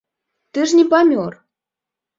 Ты 0.57 0.65
ж 0.71 0.79
не 0.79 0.87
памёр! 0.95 1.41